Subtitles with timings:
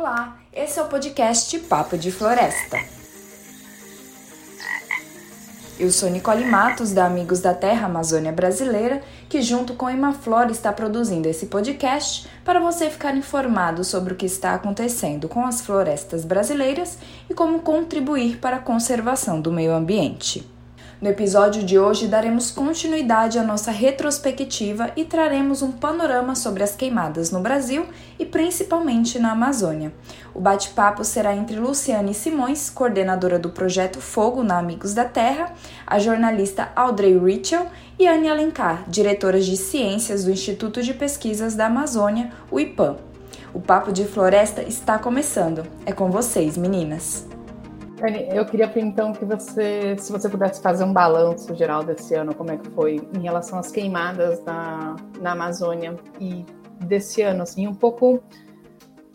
[0.00, 2.78] Olá, esse é o podcast Papo de Floresta.
[5.78, 10.50] Eu sou Nicole Matos, da Amigos da Terra Amazônia Brasileira, que junto com a Imaflora
[10.50, 15.60] está produzindo esse podcast para você ficar informado sobre o que está acontecendo com as
[15.60, 16.96] florestas brasileiras
[17.28, 20.50] e como contribuir para a conservação do meio ambiente.
[21.00, 26.76] No episódio de hoje, daremos continuidade à nossa retrospectiva e traremos um panorama sobre as
[26.76, 27.86] queimadas no Brasil
[28.18, 29.94] e principalmente na Amazônia.
[30.34, 35.54] O bate-papo será entre Luciane Simões, coordenadora do projeto Fogo na Amigos da Terra,
[35.86, 37.66] a jornalista Audrey Richel
[37.98, 42.98] e Anne Alencar, diretoras de ciências do Instituto de Pesquisas da Amazônia, o IPAM.
[43.54, 45.66] O Papo de Floresta está começando.
[45.86, 47.29] É com vocês, meninas.
[48.34, 52.50] Eu queria então que você, se você pudesse fazer um balanço geral desse ano, como
[52.50, 56.44] é que foi em relação às queimadas na, na Amazônia e
[56.86, 58.22] desse ano, assim, um pouco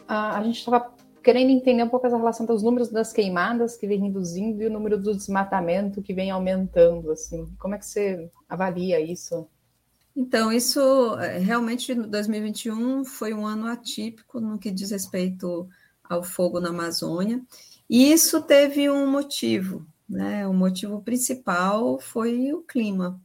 [0.08, 0.94] a, a gente estava
[1.24, 4.72] querendo entender um pouco essa relação dos números das queimadas que vem reduzindo e o
[4.72, 9.48] número do desmatamento que vem aumentando, assim, como é que você avalia isso?
[10.16, 10.80] Então, isso
[11.20, 15.68] é, realmente 2021 foi um ano atípico no que diz respeito
[16.04, 17.42] ao fogo na Amazônia.
[17.90, 20.48] E isso teve um motivo, né?
[20.48, 23.22] O motivo principal foi o clima.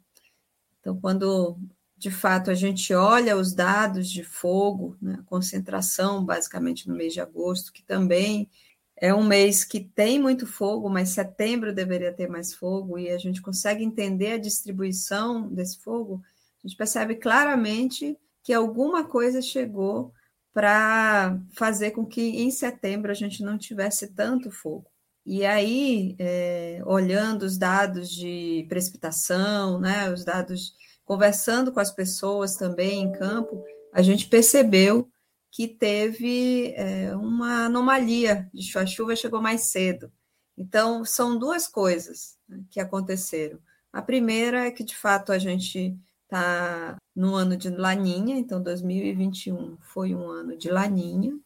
[0.80, 1.58] Então, quando
[1.96, 7.20] de fato a gente olha os dados de fogo, né, concentração basicamente no mês de
[7.20, 8.48] agosto, que também
[8.96, 13.18] é um mês que tem muito fogo, mas setembro deveria ter mais fogo, e a
[13.18, 16.22] gente consegue entender a distribuição desse fogo,
[16.64, 20.10] a gente percebe claramente que alguma coisa chegou
[20.52, 24.90] para fazer com que em setembro a gente não tivesse tanto fogo.
[25.24, 32.56] E aí, é, olhando os dados de precipitação, né, os dados, conversando com as pessoas
[32.56, 35.08] também em campo, a gente percebeu
[35.50, 40.10] que teve é, uma anomalia de a chuva chegou mais cedo.
[40.56, 43.58] Então, são duas coisas né, que aconteceram.
[43.92, 45.98] A primeira é que, de fato, a gente
[46.30, 51.36] está no ano de Laninha, então 2021 foi um ano de Laninha,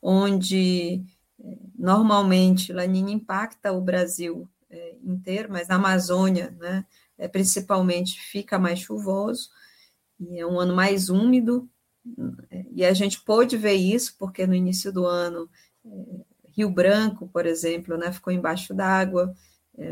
[0.00, 1.02] onde
[1.42, 6.86] eh, normalmente Laninha impacta o Brasil é, inteiro, mas na Amazônia, né,
[7.18, 9.50] é, principalmente, fica mais chuvoso,
[10.20, 11.68] e é um ano mais úmido,
[12.50, 15.50] eh, e a gente pôde ver isso, porque no início do ano,
[15.84, 15.90] é,
[16.56, 19.34] Rio Branco, por exemplo, né, ficou embaixo d'água,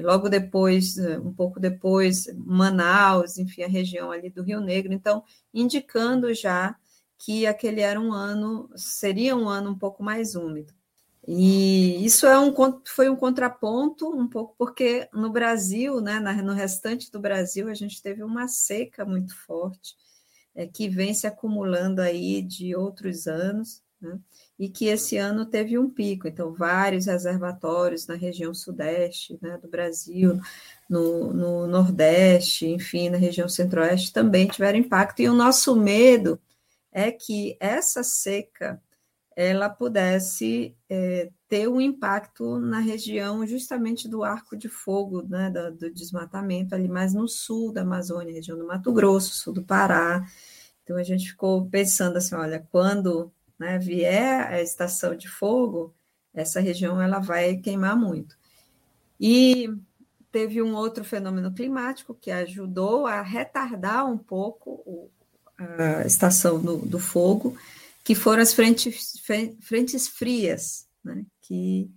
[0.03, 5.25] logo depois, é, um pouco depois, Manaus, enfim, a região ali do Rio Negro, então,
[5.53, 6.77] indicando já
[7.19, 10.73] que aquele era um ano, seria um ano um pouco mais úmido.
[11.27, 12.55] E isso é um,
[12.87, 18.01] foi um contraponto, um pouco, porque no Brasil, né, no restante do Brasil, a gente
[18.01, 19.95] teve uma seca muito forte,
[20.55, 24.19] é, que vem se acumulando aí de outros anos, né?
[24.59, 26.27] E que esse ano teve um pico.
[26.27, 30.41] Então, vários reservatórios na região sudeste né, do Brasil,
[30.89, 35.21] no, no, Nordeste, enfim, na região centro-oeste também tiveram impacto.
[35.21, 36.41] E o nosso medo
[36.91, 38.83] é que essa seca
[39.37, 45.77] ela pudesse é, ter um impacto na região justamente do arco de fogo, né, do,
[45.77, 50.27] do desmatamento ali mais no sul da Amazônia, região do Mato Grosso, sul do Pará.
[50.83, 55.95] Então a gente ficou pensando assim, olha, quando né, vier a estação de fogo,
[56.33, 58.37] essa região ela vai queimar muito.
[59.21, 59.69] E
[60.31, 65.11] teve um outro fenômeno climático que ajudou a retardar um pouco
[65.59, 67.57] a estação do, do fogo,
[68.05, 69.21] que foram as frentes,
[69.61, 71.91] frentes frias, né, que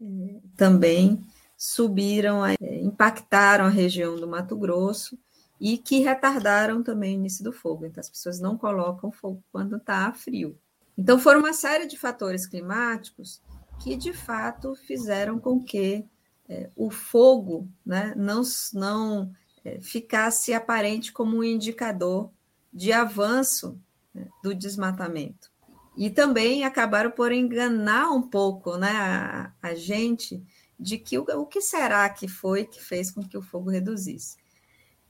[0.00, 1.24] eh, também
[1.56, 5.18] subiram, eh, impactaram a região do Mato Grosso
[5.60, 7.84] e que retardaram também o início do fogo.
[7.84, 10.56] Então, as pessoas não colocam fogo quando está frio.
[10.98, 13.40] Então, foram uma série de fatores climáticos
[13.78, 16.04] que, de fato, fizeram com que
[16.48, 18.42] é, o fogo né, não,
[18.74, 19.32] não
[19.64, 22.32] é, ficasse aparente como um indicador
[22.72, 23.80] de avanço
[24.12, 25.52] né, do desmatamento.
[25.96, 30.42] E também acabaram por enganar um pouco né, a, a gente
[30.78, 34.36] de que o, o que será que foi que fez com que o fogo reduzisse.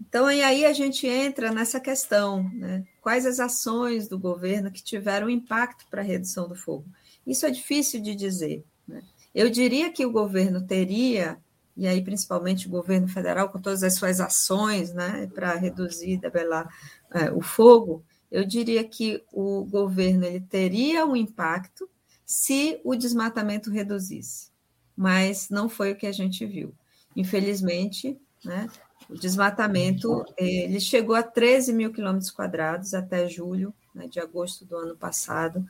[0.01, 2.85] Então, aí a gente entra nessa questão, né?
[3.01, 6.87] Quais as ações do governo que tiveram impacto para a redução do fogo?
[7.27, 8.65] Isso é difícil de dizer.
[8.87, 9.03] Né?
[9.35, 11.39] Eu diria que o governo teria,
[11.77, 16.69] e aí principalmente o governo federal, com todas as suas ações né, para reduzir, debelar
[17.13, 21.89] é, o fogo, eu diria que o governo ele teria um impacto
[22.25, 24.51] se o desmatamento reduzisse.
[24.97, 26.75] Mas não foi o que a gente viu.
[27.17, 28.69] Infelizmente, né,
[29.09, 34.77] o desmatamento ele chegou a 13 mil quilômetros quadrados até julho, né, de agosto do
[34.77, 35.67] ano passado,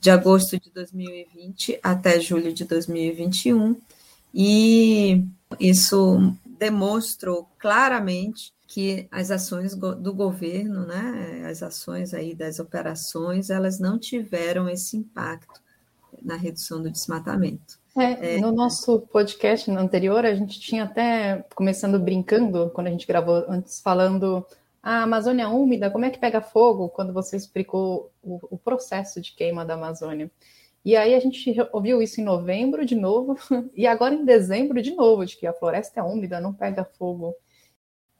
[0.00, 3.80] de agosto de 2020 até julho de 2021,
[4.34, 5.24] e
[5.60, 13.78] isso demonstrou claramente que as ações do governo, né, as ações aí das operações, elas
[13.78, 15.60] não tiveram esse impacto
[16.22, 17.81] na redução do desmatamento.
[17.96, 23.06] É, é, no nosso podcast anterior, a gente tinha até, começando brincando, quando a gente
[23.06, 24.46] gravou antes, falando
[24.82, 29.32] a Amazônia úmida, como é que pega fogo, quando você explicou o, o processo de
[29.32, 30.30] queima da Amazônia.
[30.84, 33.36] E aí a gente ouviu isso em novembro de novo,
[33.76, 37.34] e agora em dezembro de novo, de que a floresta é úmida, não pega fogo.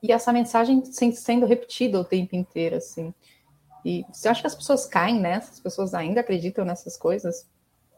[0.02, 3.14] E essa mensagem sendo repetida o tempo inteiro, assim.
[3.84, 5.54] E você acha que as pessoas caem nessas?
[5.54, 7.48] As pessoas ainda acreditam nessas coisas?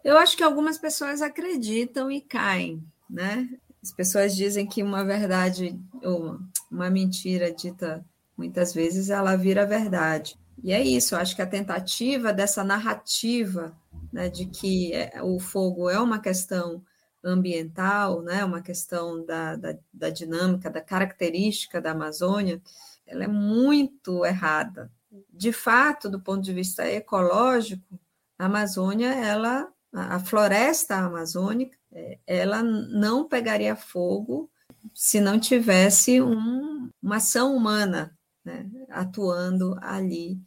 [0.05, 3.49] Eu acho que algumas pessoas acreditam e caem, né?
[3.83, 6.39] As pessoas dizem que uma verdade ou
[6.71, 8.05] uma mentira dita
[8.37, 10.39] muitas vezes ela vira verdade.
[10.62, 13.77] E é isso, eu acho que a tentativa dessa narrativa
[14.12, 16.83] né, de que é, o fogo é uma questão
[17.23, 22.62] ambiental, né, uma questão da, da, da dinâmica, da característica da Amazônia,
[23.06, 24.91] ela é muito errada.
[25.31, 27.99] De fato, do ponto de vista ecológico,
[28.39, 34.50] a Amazônia ela a floresta amazônica, é, ela não pegaria fogo
[34.93, 40.38] se não tivesse um, uma ação humana né, atuando ali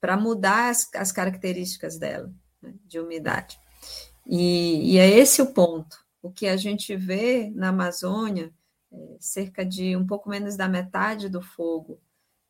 [0.00, 2.30] para mudar as, as, características dela,
[2.60, 3.58] né, de umidade.
[4.26, 5.96] E, e, é esse o ponto.
[6.20, 8.52] O que a gente vê na Amazônia,
[8.92, 12.00] é cerca de um pouco menos da metade do fogo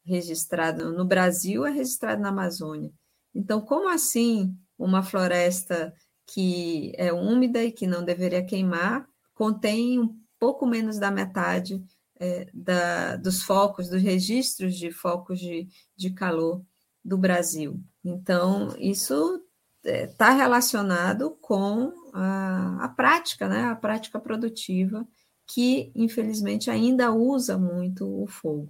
[0.03, 2.91] registrado no Brasil é registrado na Amazônia.
[3.35, 5.93] Então, como assim uma floresta
[6.27, 11.83] que é úmida e que não deveria queimar, contém um pouco menos da metade
[12.19, 16.63] é, da, dos focos, dos registros de focos de, de calor
[17.05, 17.81] do Brasil.
[18.05, 19.43] Então, isso
[19.85, 23.65] está é, relacionado com a, a prática, né?
[23.65, 25.07] a prática produtiva,
[25.47, 28.69] que infelizmente ainda usa muito o fogo.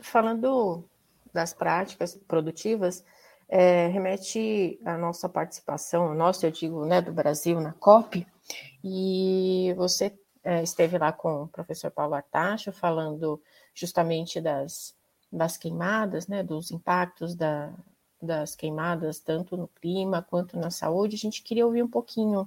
[0.00, 0.84] Falando
[1.32, 3.04] das práticas produtivas,
[3.50, 8.24] é, remete à nossa participação, nossa, eu digo, né, do Brasil na COP,
[8.82, 13.42] e você é, esteve lá com o professor Paulo Artacho falando
[13.74, 14.94] justamente das,
[15.32, 17.72] das queimadas, né, dos impactos da,
[18.22, 21.16] das queimadas, tanto no clima quanto na saúde.
[21.16, 22.46] A gente queria ouvir um pouquinho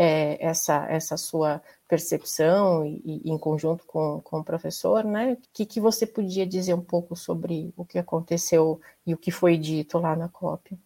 [0.00, 5.32] é, essa, essa sua percepção e, e, em conjunto com, com o professor, né?
[5.32, 9.32] O que, que você podia dizer um pouco sobre o que aconteceu e o que
[9.32, 10.78] foi dito lá na COP?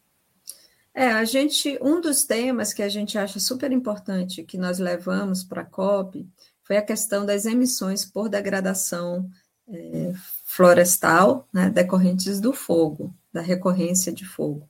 [0.95, 5.45] É, a gente, um dos temas que a gente acha super importante que nós levamos
[5.45, 6.27] para a COP
[6.63, 9.29] foi a questão das emissões por degradação
[9.69, 10.13] é,
[10.47, 14.67] florestal, né, decorrentes do fogo, da recorrência de fogo.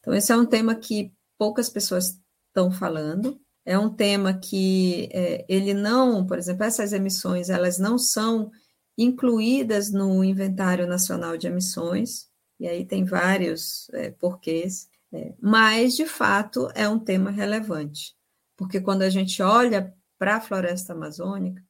[0.00, 5.44] Então, esse é um tema que poucas pessoas estão falando, é um tema que é,
[5.48, 8.50] ele não, por exemplo, essas emissões, elas não são
[8.96, 12.28] incluídas no Inventário Nacional de Emissões,
[12.58, 18.14] e aí tem vários é, porquês, é, mas, de fato, é um tema relevante,
[18.56, 21.62] porque quando a gente olha para a floresta amazônica,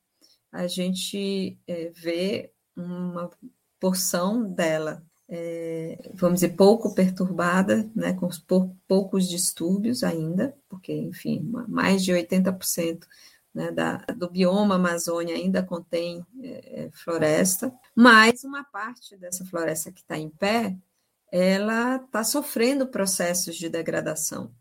[0.52, 3.30] a gente é, vê uma
[3.78, 5.02] porção dela
[5.32, 8.28] é, vamos dizer, pouco perturbada, né, com
[8.88, 13.06] poucos distúrbios ainda, porque, enfim, mais de 80%
[13.54, 19.92] né, da, do bioma Amazônia ainda contém é, é, floresta, mas uma parte dessa floresta
[19.92, 20.76] que está em pé,
[21.30, 24.52] ela está sofrendo processos de degradação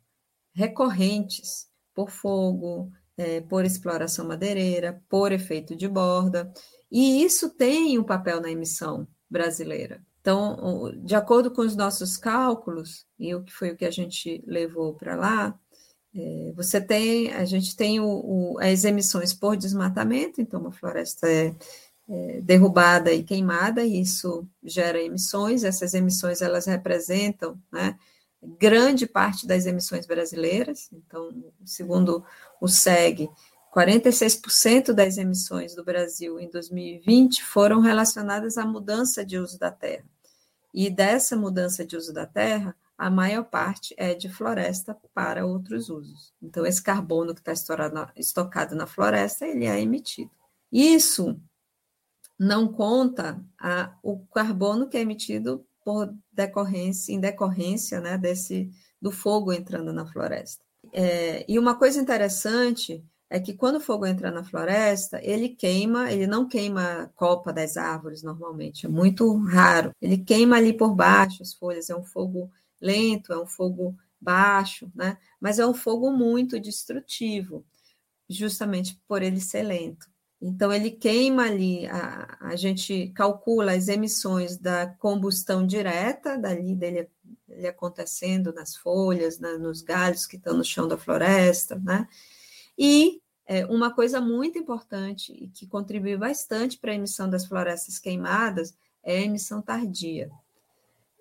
[0.54, 6.52] recorrentes por fogo, é, por exploração madeireira, por efeito de borda,
[6.92, 10.04] e isso tem um papel na emissão brasileira.
[10.22, 14.44] Então, de acordo com os nossos cálculos, e o que foi o que a gente
[14.46, 15.58] levou para lá,
[16.14, 21.28] é, você tem, a gente tem o, o, as emissões por desmatamento, então uma floresta
[21.28, 21.56] é,
[22.10, 27.98] é, derrubada e queimada, e isso gera emissões, essas emissões elas representam né,
[28.60, 31.32] grande parte das emissões brasileiras, então,
[31.64, 32.24] segundo
[32.60, 33.30] o SEG,
[33.74, 40.06] 46% das emissões do Brasil em 2020 foram relacionadas à mudança de uso da terra.
[40.74, 45.90] E dessa mudança de uso da terra, a maior parte é de floresta para outros
[45.90, 46.34] usos.
[46.42, 47.54] Então, esse carbono que está
[48.16, 50.32] estocado na floresta, ele é emitido.
[50.72, 51.40] Isso
[52.38, 58.70] não conta a, o carbono que é emitido por decorrência, em decorrência né, desse,
[59.02, 60.64] do fogo entrando na floresta.
[60.92, 66.12] É, e uma coisa interessante é que quando o fogo entra na floresta, ele queima,
[66.12, 69.92] ele não queima a copa das árvores normalmente, é muito raro.
[70.02, 74.92] Ele queima ali por baixo as folhas, é um fogo lento, é um fogo baixo,
[74.96, 75.18] né?
[75.40, 77.64] Mas é um fogo muito destrutivo,
[78.28, 80.08] justamente por ele ser lento.
[80.42, 87.10] Então, ele queima ali, a, a gente calcula as emissões da combustão direta, dali dele,
[87.68, 92.08] acontecendo nas folhas, né, nos galhos que estão no chão da floresta, né?
[92.80, 98.00] E é, uma coisa muito importante e que contribui bastante para a emissão das florestas
[98.00, 100.32] queimadas é a emissão tardia,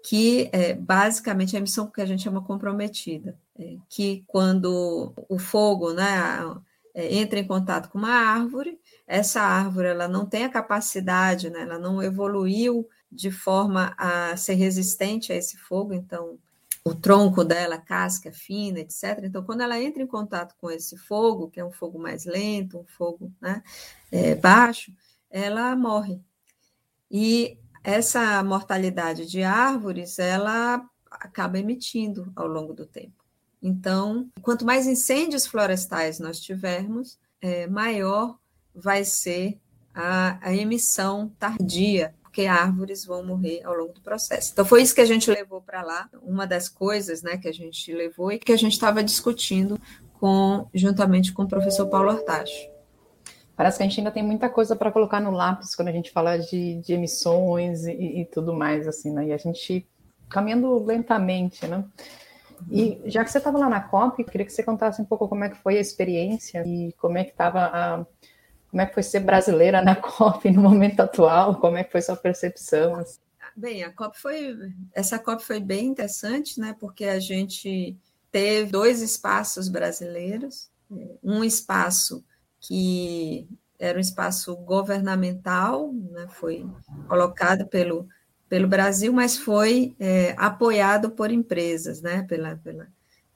[0.04, 5.92] que é basicamente a emissão que a gente chama comprometida, é, que quando o fogo
[5.92, 6.04] né,
[6.94, 11.62] é, entra em contato com uma árvore, essa árvore ela não tem a capacidade, né,
[11.62, 16.38] ela não evoluiu de forma a ser resistente a esse fogo, então
[16.88, 19.20] o tronco dela, casca fina, etc.
[19.24, 22.78] Então, quando ela entra em contato com esse fogo, que é um fogo mais lento,
[22.78, 23.62] um fogo né,
[24.10, 24.92] é, baixo,
[25.30, 26.20] ela morre.
[27.10, 33.24] E essa mortalidade de árvores, ela acaba emitindo ao longo do tempo.
[33.62, 38.38] Então, quanto mais incêndios florestais nós tivermos, é, maior
[38.74, 39.58] vai ser
[39.94, 44.52] a, a emissão tardia, porque árvores vão morrer ao longo do processo.
[44.52, 47.52] Então, foi isso que a gente levou para lá, uma das coisas né, que a
[47.52, 49.76] gente levou e que a gente estava discutindo
[50.20, 52.70] com, juntamente com o professor Paulo Artacho.
[53.56, 56.12] Parece que a gente ainda tem muita coisa para colocar no lápis quando a gente
[56.12, 59.26] fala de, de emissões e, e, tudo mais, assim, né?
[59.26, 59.84] E a gente
[60.28, 61.84] caminhando lentamente, né?
[62.70, 65.42] E já que você estava lá na COP, queria que você contasse um pouco como
[65.42, 68.06] é que foi a experiência e como é que estava a
[68.70, 71.56] como é que foi ser brasileira na COP no momento atual?
[71.60, 72.96] Como é que foi sua percepção?
[72.96, 73.18] Assim?
[73.56, 74.56] Bem, a COP foi
[74.94, 76.76] essa COP foi bem interessante, né?
[76.78, 77.96] Porque a gente
[78.30, 80.70] teve dois espaços brasileiros,
[81.22, 82.24] um espaço
[82.60, 83.48] que
[83.78, 86.66] era um espaço governamental, né, foi
[87.06, 88.08] colocado pelo,
[88.48, 92.88] pelo Brasil, mas foi é, apoiado por empresas, né, pela, pela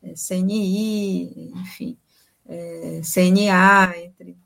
[0.02, 1.96] é, CNI, enfim,
[2.48, 4.36] é, CNA, entre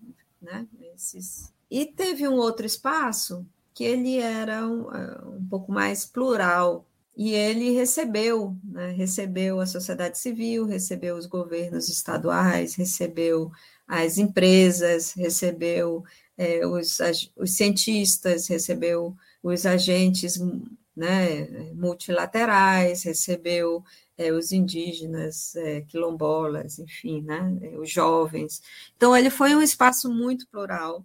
[1.70, 6.86] E teve um outro espaço que ele era um, é, um pouco mais plural,
[7.16, 13.50] e ele recebeu, né, recebeu a sociedade civil, recebeu os governos estaduais, recebeu
[13.88, 16.04] as empresas, recebeu
[16.36, 16.98] é, os,
[17.34, 20.38] os cientistas, recebeu os agentes
[20.94, 23.82] né, multilaterais, recebeu
[24.18, 28.62] é, os indígenas, é, quilombolas, enfim, né, é, os jovens.
[28.96, 31.04] Então, ele foi um espaço muito plural,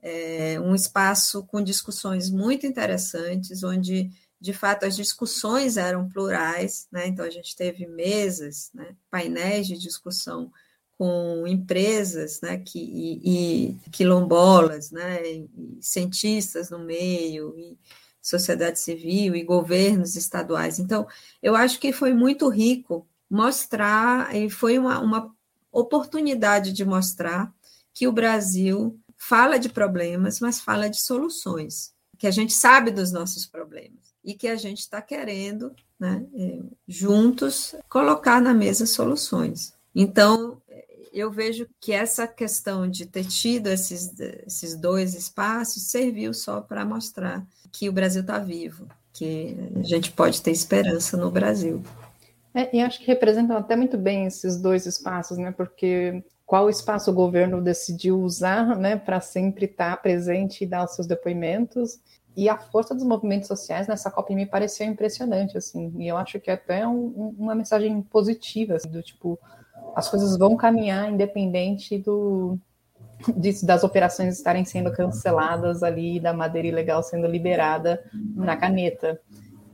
[0.00, 7.06] é, um espaço com discussões muito interessantes, onde, de fato, as discussões eram plurais, né,
[7.06, 10.52] então a gente teve mesas, né, painéis de discussão
[10.98, 15.48] com empresas né, que, e, e quilombolas, né, e
[15.80, 17.76] cientistas no meio, e
[18.22, 20.78] sociedade civil e governos estaduais.
[20.78, 21.06] Então,
[21.42, 25.34] eu acho que foi muito rico mostrar, e foi uma, uma
[25.72, 27.52] oportunidade de mostrar
[27.92, 33.10] que o Brasil fala de problemas, mas fala de soluções, que a gente sabe dos
[33.10, 39.74] nossos problemas e que a gente está querendo, né, é, juntos, colocar na mesa soluções.
[39.94, 40.61] Então,
[41.12, 46.84] eu vejo que essa questão de ter tido esses, esses dois espaços serviu só para
[46.84, 51.82] mostrar que o Brasil está vivo, que a gente pode ter esperança no Brasil.
[52.54, 55.52] É, e acho que representam até muito bem esses dois espaços, né?
[55.52, 60.84] Porque qual espaço o governo decidiu usar, né, para sempre estar tá presente e dar
[60.84, 61.98] os seus depoimentos?
[62.36, 65.92] E a força dos movimentos sociais nessa Copa me pareceu impressionante, assim.
[65.98, 69.38] E eu acho que é até um, uma mensagem positiva, assim, do tipo,
[69.94, 72.58] as coisas vão caminhar independente do
[73.62, 78.02] das operações estarem sendo canceladas ali, da madeira ilegal sendo liberada
[78.34, 79.20] na caneta.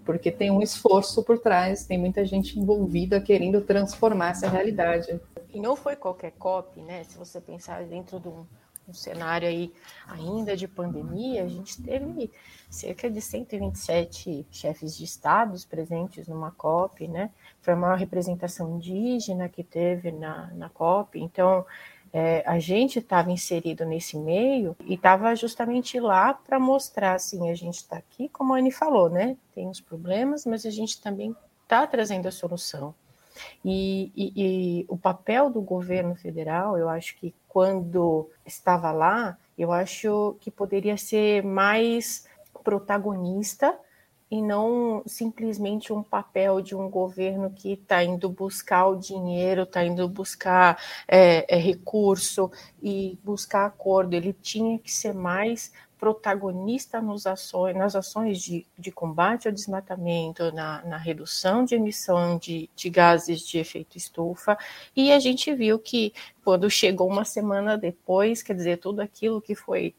[0.04, 5.20] Porque tem um esforço por trás, tem muita gente envolvida querendo transformar essa realidade.
[5.52, 7.04] E não foi qualquer COP, né?
[7.04, 8.46] Se você pensar dentro de um,
[8.88, 9.72] um cenário aí
[10.06, 12.30] ainda de pandemia, a gente teve
[12.70, 17.30] cerca de 127 chefes de estados presentes numa COP, né?
[17.60, 21.20] Foi a maior representação indígena que teve na, na COP.
[21.20, 21.64] Então,
[22.12, 27.54] é, a gente estava inserido nesse meio e estava justamente lá para mostrar assim, a
[27.54, 29.36] gente está aqui, como a Anne falou, né?
[29.54, 32.94] Tem os problemas, mas a gente também está trazendo a solução.
[33.64, 39.70] E, e, e, o papel do governo federal, eu acho que quando estava lá, eu
[39.70, 42.26] acho que poderia ser mais
[42.64, 43.78] protagonista
[44.30, 49.84] e não simplesmente um papel de um governo que está indo buscar o dinheiro, está
[49.84, 52.50] indo buscar é, é, recurso
[52.82, 54.14] e buscar acordo.
[54.14, 60.52] Ele tinha que ser mais protagonista nos ações, nas ações de, de combate ao desmatamento,
[60.52, 64.56] na, na redução de emissão de, de, gases de efeito estufa,
[64.94, 66.12] e a gente viu que
[66.44, 69.94] quando chegou uma semana depois, quer dizer, tudo aquilo que foi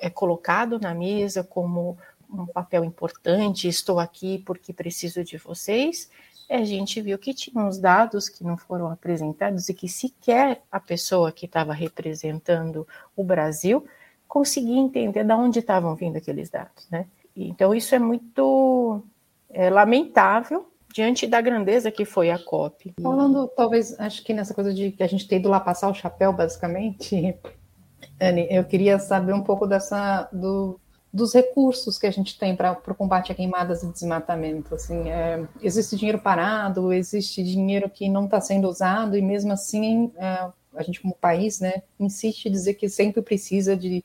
[0.00, 1.98] é, colocado na mesa como
[2.32, 6.10] um papel importante, estou aqui porque preciso de vocês,
[6.50, 10.78] a gente viu que tinha uns dados que não foram apresentados e que sequer a
[10.78, 12.86] pessoa que estava representando
[13.16, 13.86] o Brasil
[14.28, 17.06] conseguir entender de onde estavam vindo aqueles dados, né?
[17.36, 19.02] Então isso é muito
[19.50, 22.94] é, lamentável diante da grandeza que foi a COP.
[23.02, 25.94] Falando, talvez, acho que nessa coisa de que a gente tem ido lá passar o
[25.94, 27.34] chapéu, basicamente,
[28.20, 30.78] Anne, eu queria saber um pouco dessa do,
[31.12, 34.74] dos recursos que a gente tem para o combate a queimadas e desmatamento.
[34.74, 40.10] Assim, é, existe dinheiro parado, existe dinheiro que não está sendo usado e mesmo assim
[40.16, 44.02] é, a gente como país, né, insiste em dizer que sempre precisa de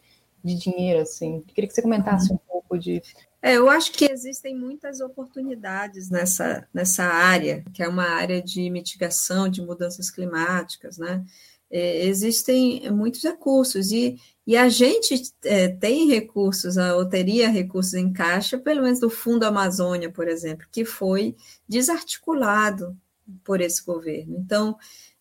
[0.47, 1.43] de dinheiro, assim.
[1.47, 3.01] Queria que você comentasse um pouco de.
[3.41, 8.69] É, eu acho que existem muitas oportunidades nessa, nessa área, que é uma área de
[8.69, 11.23] mitigação de mudanças climáticas, né?
[11.69, 18.13] É, existem muitos recursos e, e a gente é, tem recursos, ou teria recursos em
[18.13, 21.35] caixa, pelo menos do Fundo Amazônia, por exemplo, que foi
[21.67, 22.97] desarticulado
[23.43, 24.37] por esse governo.
[24.37, 24.77] Então,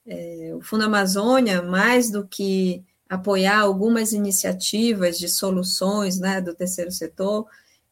[0.06, 6.90] é, o Fundo Amazônia, mais do que apoiar algumas iniciativas de soluções né, do terceiro
[6.90, 7.46] setor,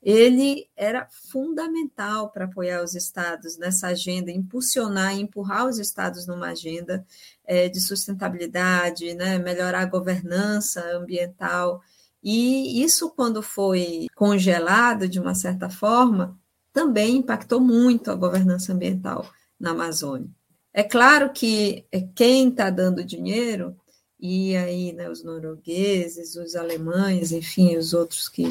[0.04, 7.06] ele era fundamental para apoiar os estados nessa agenda, impulsionar, empurrar os estados numa agenda
[7.42, 11.80] é, de sustentabilidade, né, melhorar a governança ambiental.
[12.22, 16.38] E isso, quando foi congelado de uma certa forma,
[16.70, 19.26] também impactou muito a governança ambiental
[19.58, 20.28] na Amazônia.
[20.70, 23.74] É claro que é, quem está dando dinheiro
[24.20, 28.44] e aí né, os noruegueses, os alemães, enfim, os outros que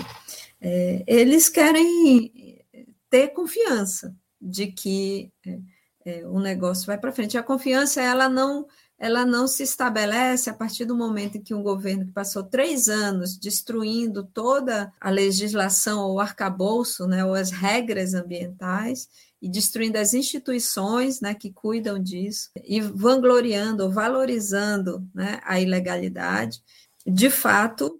[0.63, 2.63] é, eles querem
[3.09, 5.59] ter confiança de que é,
[6.05, 7.37] é, o negócio vai para frente.
[7.37, 8.65] A confiança ela não
[8.97, 12.87] ela não se estabelece a partir do momento em que um governo que passou três
[12.87, 19.09] anos destruindo toda a legislação ou arcabouço, né, ou as regras ambientais,
[19.41, 26.63] e destruindo as instituições né, que cuidam disso, e vangloriando ou valorizando né, a ilegalidade,
[27.05, 27.99] de fato,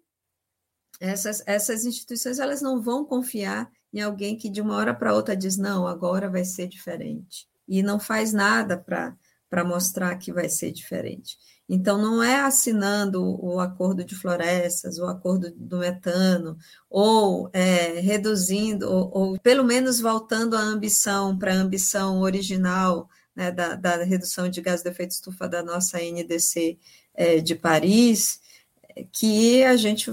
[1.03, 5.35] essas, essas instituições elas não vão confiar em alguém que de uma hora para outra
[5.35, 10.71] diz, não, agora vai ser diferente, e não faz nada para mostrar que vai ser
[10.71, 11.37] diferente.
[11.69, 16.57] Então, não é assinando o acordo de florestas, o acordo do metano,
[16.89, 23.51] ou é, reduzindo, ou, ou, pelo menos voltando à ambição, para a ambição original né,
[23.51, 26.77] da, da, redução de gás de efeito estufa da nossa NDC
[27.13, 28.41] é, de Paris,
[29.11, 30.11] que a gente,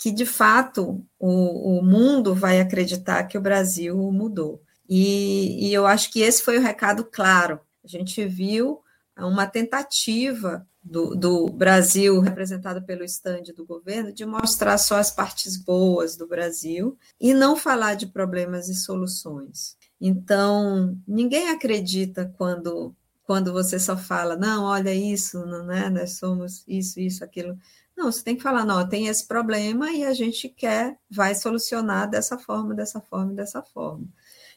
[0.00, 4.62] que de fato o, o mundo vai acreditar que o Brasil mudou.
[4.88, 7.60] E, e eu acho que esse foi o recado claro.
[7.84, 8.80] A gente viu
[9.18, 15.58] uma tentativa do, do, Brasil, representado pelo estande do governo, de mostrar só as partes
[15.58, 19.76] boas do Brasil e não falar de problemas e soluções.
[20.00, 25.90] Então, ninguém acredita quando, quando você só fala, não, olha isso, não é?
[25.90, 27.58] nós somos isso, isso, aquilo.
[28.00, 32.08] Não, você tem que falar, não, tem esse problema e a gente quer, vai solucionar
[32.08, 34.06] dessa forma, dessa forma, dessa forma.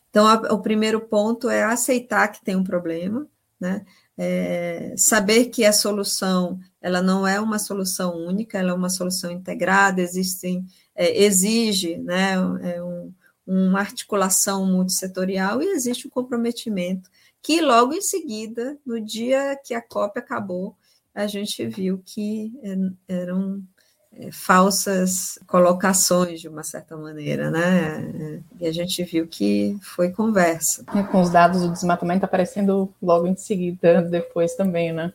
[0.09, 3.27] Então, a, o primeiro ponto é aceitar que tem um problema,
[3.59, 3.85] né?
[4.17, 9.29] É, saber que a solução ela não é uma solução única, ela é uma solução
[9.29, 13.13] integrada, existem, é, exige né, é um,
[13.45, 17.09] uma articulação multissetorial e existe um comprometimento
[17.41, 20.77] que logo em seguida, no dia que a COP acabou,
[21.13, 23.61] a gente viu que é, eram
[24.11, 28.41] é, falsas colocações, de uma certa maneira, né?
[28.59, 30.83] E a gente viu que foi conversa.
[30.95, 35.13] É, com os dados do desmatamento aparecendo logo em seguida, depois também, né?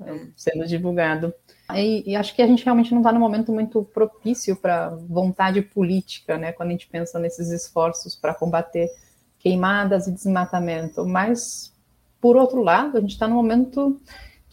[0.00, 0.26] É.
[0.36, 1.32] Sendo divulgado.
[1.74, 5.62] E, e, acho que a gente realmente não está num momento muito propício para vontade
[5.62, 6.52] política, né?
[6.52, 8.90] Quando a gente pensa nesses esforços para combater
[9.38, 11.06] queimadas e desmatamento.
[11.06, 11.72] Mas,
[12.20, 13.98] por outro lado, a gente está num momento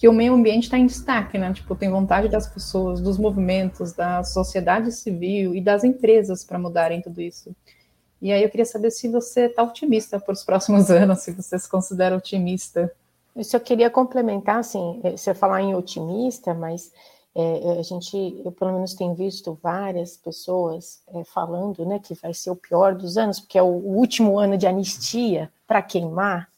[0.02, 1.54] que o meio ambiente está em destaque, né?
[1.54, 7.04] Tipo, tem vontade das pessoas, dos movimentos, da sociedade civil e das empresas para mudarem
[7.04, 7.56] tudo isso.
[8.20, 11.60] E aí eu queria saber se você está otimista para os próximos anos, se você
[11.60, 12.92] se considera otimista.
[13.36, 16.92] Isso eu queria complementar, assim, você falar em otimista, mas
[17.34, 22.34] É, a gente, eu pelo menos tenho visto várias pessoas é, falando, né, que vai
[22.34, 23.68] ser o pior dos anos, porque é o
[24.02, 26.51] último ano de anistia para queimar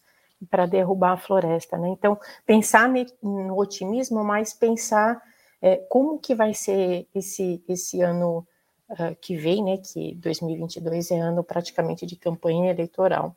[0.49, 1.89] para derrubar a floresta, né?
[1.89, 5.21] Então pensar no otimismo, mas pensar
[5.61, 8.45] é, como que vai ser esse esse ano
[8.89, 9.77] uh, que vem, né?
[9.77, 13.35] Que 2022 é ano praticamente de campanha eleitoral.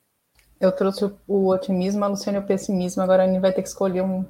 [0.61, 3.03] Eu trouxe o, o otimismo, a Luciana o pessimismo.
[3.03, 4.25] Agora a gente vai ter que escolher um.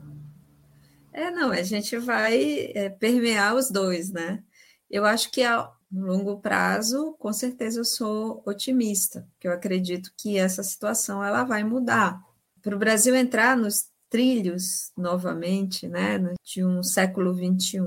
[1.13, 4.43] É, não, a gente vai é, permear os dois, né?
[4.91, 10.37] Eu acho que a longo prazo, com certeza eu sou otimista, porque eu acredito que
[10.37, 12.21] essa situação ela vai mudar.
[12.67, 17.81] Para o Brasil entrar nos trilhos novamente, né, de um século XXI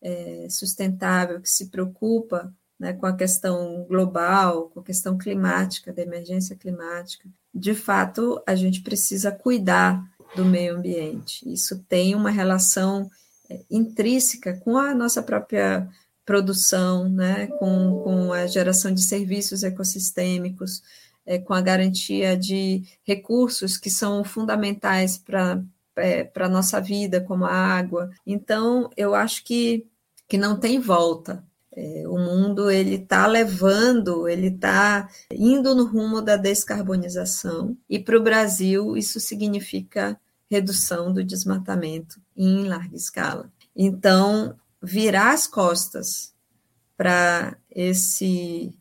[0.00, 6.02] é, sustentável que se preocupa né, com a questão global, com a questão climática, da
[6.02, 10.00] emergência climática, de fato, a gente precisa cuidar
[10.36, 11.52] do meio ambiente.
[11.52, 13.10] Isso tem uma relação
[13.48, 15.88] é, intrínseca com a nossa própria
[16.24, 20.80] produção, né, com, com a geração de serviços ecossistêmicos,
[21.26, 25.62] é, com a garantia de recursos que são fundamentais para
[25.96, 28.10] é, para a nossa vida, como a água.
[28.26, 29.86] Então, eu acho que,
[30.28, 31.44] que não tem volta.
[31.72, 38.18] É, o mundo ele está levando, ele está indo no rumo da descarbonização e para
[38.18, 40.18] o Brasil isso significa
[40.50, 43.52] redução do desmatamento em larga escala.
[43.74, 46.34] Então, virar as costas
[46.96, 48.74] para esse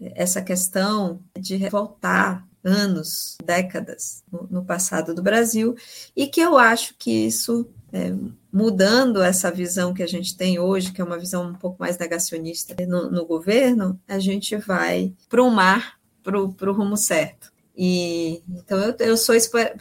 [0.00, 5.74] essa questão de voltar anos, décadas no, no, passado do Brasil,
[6.14, 8.12] e que eu acho que isso é,
[8.52, 11.96] mudando essa visão que a gente tem hoje, que é uma visão um pouco mais
[11.98, 17.50] negacionista no, no governo, a gente vai para o mar, para o rumo certo.
[17.74, 19.34] E então eu, eu sou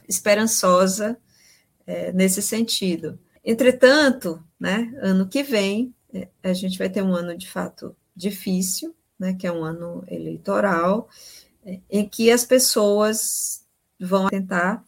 [0.08, 1.18] esperançosa
[1.86, 3.20] é, nesse sentido.
[3.44, 8.96] Entretanto, né, ano que vem é, a gente vai ter um ano de fato difícil,
[9.20, 11.10] né, que é um ano eleitoral,
[11.66, 13.66] é, em que as pessoas
[14.00, 14.84] vão tentar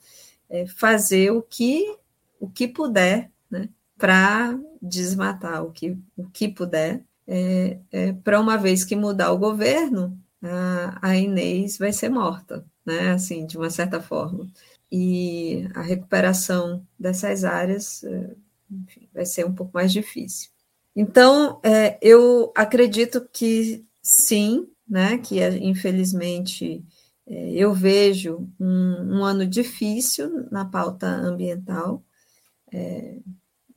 [0.50, 1.96] é, fazer o que
[2.40, 8.58] o que puder, né, para desmatar o que, o que puder, é, é, para uma
[8.58, 13.70] vez que mudar o governo, a, a Inês vai ser morta, né, assim, de uma
[13.70, 14.50] certa forma.
[14.92, 18.32] E a recuperação dessas áreas é,
[18.72, 20.50] enfim, vai ser um pouco mais difícil.
[20.96, 26.84] Então, é, eu acredito que sim, né, que infelizmente
[27.28, 32.04] é, eu vejo um, um ano difícil na pauta ambiental,
[32.74, 33.20] é,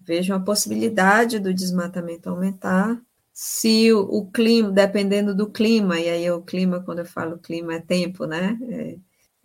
[0.01, 3.01] vejo a possibilidade do desmatamento aumentar.
[3.33, 7.75] Se o, o, clima, dependendo do clima, e aí o clima, quando eu falo clima,
[7.75, 8.59] é tempo, né?
[8.71, 8.97] É,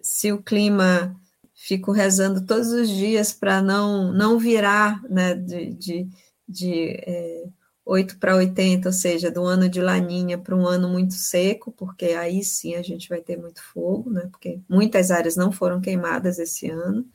[0.02, 1.16] se o clima,
[1.56, 6.08] fico rezando todos os dias para não, não virar né, de, de,
[6.48, 6.74] de
[7.06, 7.48] é,
[7.90, 12.06] 8 para 80, ou seja, do ano de laninha para um ano muito seco, porque
[12.06, 14.28] aí sim a gente vai ter muito fogo, né?
[14.32, 17.06] Porque muitas áreas não foram queimadas esse ano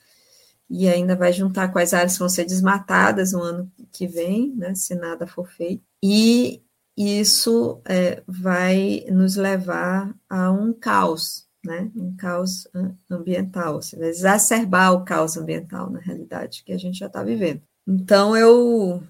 [0.68, 4.94] e ainda vai juntar as áreas vão ser desmatadas no ano que vem, né, se
[4.94, 5.84] nada for feito.
[6.02, 6.62] E
[6.96, 12.66] isso é, vai nos levar a um caos, né, um caos
[13.10, 17.62] ambiental, você vai exacerbar o caos ambiental, na realidade, que a gente já está vivendo.
[17.86, 19.02] Então, eu,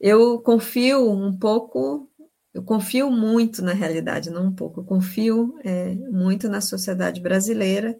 [0.00, 2.08] eu confio um pouco,
[2.54, 7.96] eu confio muito na realidade, não um pouco, eu confio é, muito na sociedade brasileira,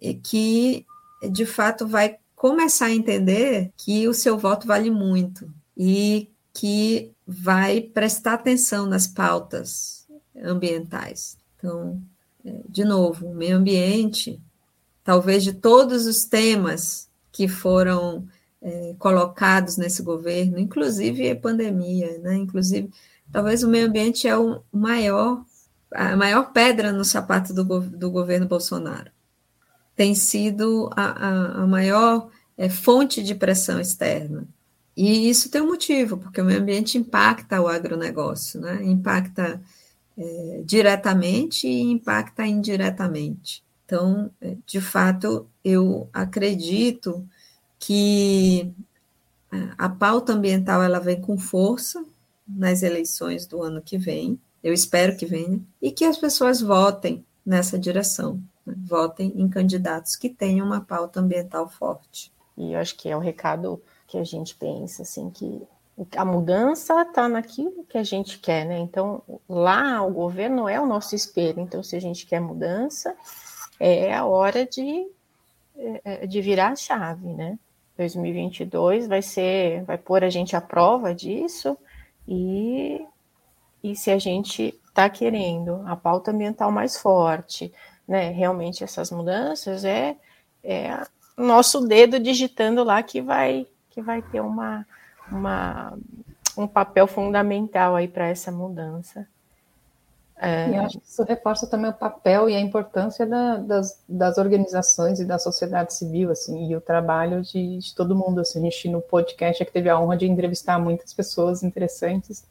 [0.00, 0.86] e que,
[1.30, 7.80] de fato, vai começar a entender que o seu voto vale muito e que vai
[7.80, 11.38] prestar atenção nas pautas ambientais.
[11.56, 12.02] Então,
[12.44, 14.40] é, de novo, o meio ambiente,
[15.04, 18.26] talvez de todos os temas que foram
[18.62, 22.36] é, colocados nesse governo, inclusive a pandemia, né?
[22.36, 22.90] Inclusive,
[23.30, 25.44] talvez o meio ambiente é o maior,
[25.92, 29.10] a maior pedra no sapato do, do governo Bolsonaro
[29.94, 34.46] tem sido a, a, a maior é, fonte de pressão externa.
[34.96, 38.80] E isso tem um motivo, porque o meio ambiente impacta o agronegócio, né?
[38.82, 39.60] impacta
[40.16, 43.62] é, diretamente e impacta indiretamente.
[43.86, 47.26] Então, é, de fato, eu acredito
[47.84, 48.72] que
[49.76, 52.04] a pauta ambiental ela vem com força
[52.46, 57.24] nas eleições do ano que vem, eu espero que venha, e que as pessoas votem
[57.44, 62.32] nessa direção votem em candidatos que tenham uma pauta ambiental forte.
[62.56, 65.66] E eu acho que é o recado que a gente pensa, assim, que
[66.16, 68.78] a mudança está naquilo que a gente quer, né?
[68.78, 71.60] Então, lá o governo é o nosso espelho.
[71.60, 73.14] Então, se a gente quer mudança,
[73.80, 75.06] é a hora de,
[76.04, 77.58] é, de virar a chave, né?
[78.02, 81.76] 2022 vai ser, vai pôr a gente à prova disso
[82.26, 83.04] e,
[83.82, 87.72] e se a gente está querendo a pauta ambiental mais forte,
[88.06, 90.16] né, realmente essas mudanças é,
[90.64, 94.86] é nosso dedo digitando lá que vai que vai ter uma,
[95.30, 95.96] uma
[96.56, 99.26] um papel fundamental aí para essa mudança.
[100.42, 100.70] É...
[100.70, 105.20] E acho que isso reforça também o papel e a importância da, das, das organizações
[105.20, 108.40] e da sociedade civil, assim, e o trabalho de, de todo mundo.
[108.40, 112.44] Assim, a gente no podcast é que teve a honra de entrevistar muitas pessoas interessantes,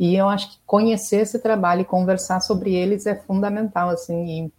[0.00, 4.52] e eu acho que conhecer esse trabalho e conversar sobre eles é fundamental, assim, e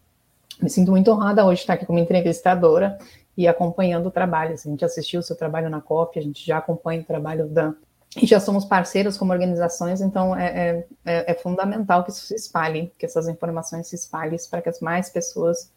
[0.63, 2.97] me sinto muito honrada hoje de estar aqui como entrevistadora
[3.37, 4.53] e acompanhando o trabalho.
[4.53, 7.47] Assim, a gente assistiu o seu trabalho na COP, a gente já acompanha o trabalho
[7.47, 7.73] da,
[8.17, 12.33] e já somos parceiros como organizações, então é, é, é, é, fundamental que isso se
[12.33, 15.69] espalhe, que essas informações se espalhem para que as mais pessoas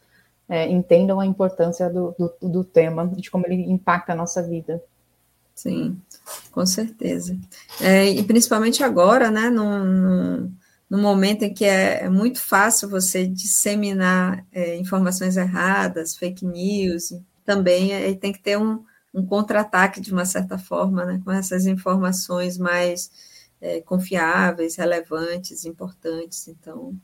[0.48, 4.82] é, entendam a importância do, do, do, tema, de como ele impacta a nossa vida.
[5.54, 6.00] Sim,
[6.50, 7.36] com certeza.
[7.80, 10.50] É, e principalmente agora, né, no,
[10.88, 17.12] no, momento em que é, é muito fácil você disseminar é, informações erradas, fake news,
[17.44, 22.56] também tem que ter um um contra-ataque de uma certa forma, né, com essas informações
[22.56, 23.10] mais
[23.60, 26.48] é, confiáveis, relevantes, importantes.
[26.48, 26.94] Então,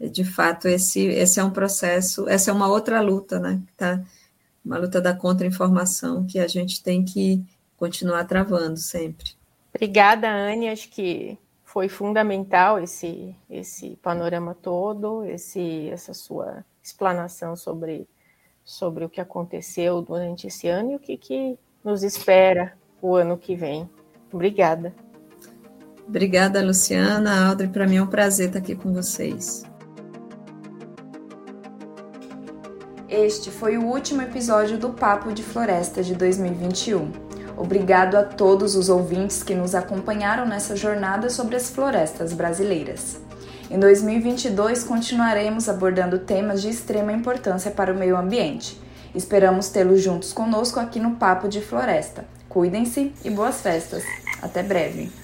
[0.00, 4.02] é, de fato, esse, esse é um processo, essa é uma outra luta, né, tá,
[4.64, 7.44] uma luta da contra-informação que a gente tem que
[7.76, 9.32] continuar travando sempre.
[9.74, 10.68] Obrigada, Anne.
[10.68, 18.06] Acho que foi fundamental esse, esse panorama todo, esse, essa sua explanação sobre
[18.64, 22.72] sobre o que aconteceu durante esse ano e o que, que nos espera
[23.02, 23.88] o ano que vem.
[24.32, 24.94] Obrigada.
[26.08, 27.48] Obrigada, Luciana.
[27.48, 29.64] Audrey, para mim é um prazer estar aqui com vocês.
[33.08, 37.12] Este foi o último episódio do Papo de Floresta de 2021.
[37.56, 43.20] Obrigado a todos os ouvintes que nos acompanharam nessa jornada sobre as florestas brasileiras.
[43.70, 48.78] Em 2022, continuaremos abordando temas de extrema importância para o meio ambiente.
[49.14, 52.26] Esperamos tê-los juntos conosco aqui no Papo de Floresta.
[52.48, 54.02] Cuidem-se e boas festas.
[54.42, 55.23] Até breve.